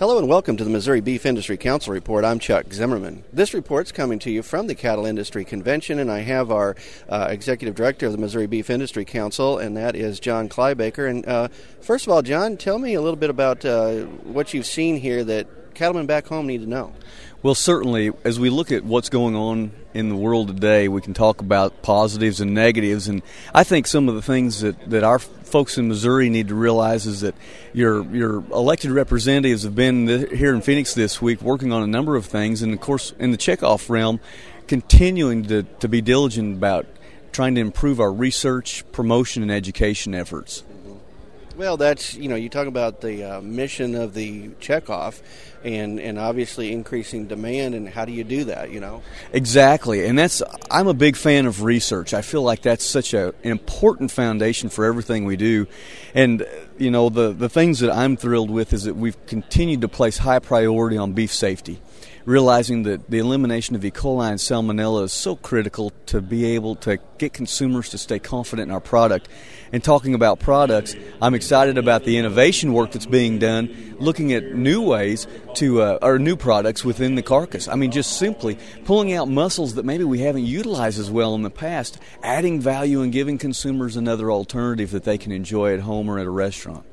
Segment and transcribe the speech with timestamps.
[0.00, 2.24] Hello and welcome to the Missouri Beef Industry Council Report.
[2.24, 3.22] I'm Chuck Zimmerman.
[3.34, 6.74] This report's coming to you from the Cattle Industry Convention, and I have our
[7.10, 11.10] uh, Executive Director of the Missouri Beef Industry Council, and that is John Kleiboeker.
[11.10, 11.48] And uh,
[11.82, 15.22] first of all, John, tell me a little bit about uh, what you've seen here
[15.22, 16.92] that cattlemen back home need to know.
[17.42, 21.14] Well, certainly, as we look at what's going on in the world today, we can
[21.14, 23.08] talk about positives and negatives.
[23.08, 23.22] And
[23.54, 27.06] I think some of the things that, that our folks in Missouri need to realize
[27.06, 27.34] is that
[27.72, 30.06] your your elected representatives have been
[30.36, 33.30] here in Phoenix this week working on a number of things, and of course, in
[33.30, 34.20] the checkoff realm,
[34.66, 36.86] continuing to, to be diligent about
[37.32, 40.62] trying to improve our research, promotion, and education efforts.
[41.60, 45.20] Well, that's you know you talk about the uh, mission of the checkoff,
[45.62, 48.70] and and obviously increasing demand, and how do you do that?
[48.70, 52.14] You know exactly, and that's I'm a big fan of research.
[52.14, 55.66] I feel like that's such a, an important foundation for everything we do,
[56.14, 56.46] and
[56.78, 60.16] you know the the things that I'm thrilled with is that we've continued to place
[60.16, 61.78] high priority on beef safety
[62.24, 63.90] realizing that the elimination of E.
[63.90, 68.68] coli and salmonella is so critical to be able to get consumers to stay confident
[68.68, 69.28] in our product.
[69.72, 74.54] And talking about products, I'm excited about the innovation work that's being done, looking at
[74.54, 77.68] new ways to, uh, or new products within the carcass.
[77.68, 81.42] I mean, just simply pulling out muscles that maybe we haven't utilized as well in
[81.42, 86.08] the past, adding value and giving consumers another alternative that they can enjoy at home
[86.08, 86.84] or at a restaurant.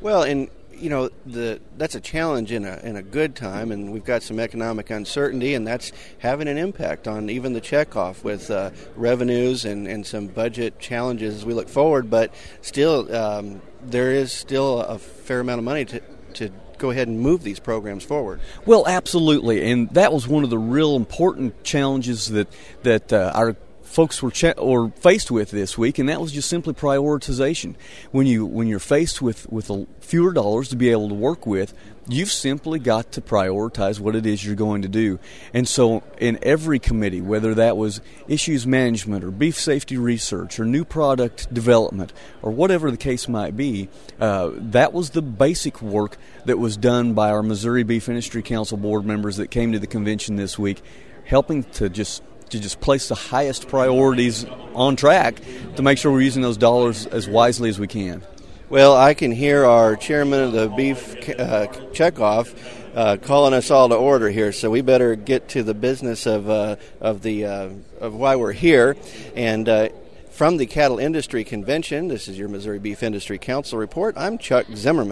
[0.00, 3.92] Well, and you know the that's a challenge in a in a good time, and
[3.92, 8.50] we've got some economic uncertainty, and that's having an impact on even the checkoff with
[8.50, 12.10] uh, revenues and, and some budget challenges as we look forward.
[12.10, 16.00] But still, um, there is still a fair amount of money to
[16.34, 18.40] to go ahead and move these programs forward.
[18.66, 22.48] Well, absolutely, and that was one of the real important challenges that
[22.82, 23.56] that uh, our
[23.92, 27.74] folks were or faced with this week, and that was just simply prioritization.
[28.10, 31.74] When you when you're faced with with fewer dollars to be able to work with,
[32.08, 35.18] you've simply got to prioritize what it is you're going to do.
[35.52, 40.64] And so, in every committee, whether that was issues management or beef safety research or
[40.64, 43.88] new product development or whatever the case might be,
[44.20, 46.16] uh, that was the basic work
[46.46, 49.86] that was done by our Missouri Beef Industry Council board members that came to the
[49.86, 50.82] convention this week,
[51.24, 55.40] helping to just to just place the highest priorities on track
[55.76, 58.22] to make sure we're using those dollars as wisely as we can.
[58.68, 62.54] Well, I can hear our chairman of the beef uh, checkoff
[62.94, 66.48] uh, calling us all to order here, so we better get to the business of
[66.48, 67.70] uh, of the uh,
[68.00, 68.96] of why we're here.
[69.34, 69.88] And uh,
[70.30, 74.14] from the Cattle Industry Convention, this is your Missouri Beef Industry Council report.
[74.16, 75.10] I'm Chuck Zimmerman.